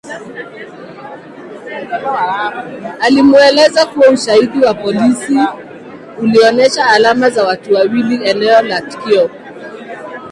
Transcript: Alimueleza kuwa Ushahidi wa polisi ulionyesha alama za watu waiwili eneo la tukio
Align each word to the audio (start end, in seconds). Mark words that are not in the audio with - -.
Alimueleza 3.03 3.85
kuwa 3.85 4.09
Ushahidi 4.09 4.59
wa 4.65 4.73
polisi 4.73 5.39
ulionyesha 6.19 6.85
alama 6.87 7.29
za 7.29 7.43
watu 7.43 7.73
waiwili 7.73 8.29
eneo 8.29 8.61
la 8.61 8.81
tukio 8.81 9.29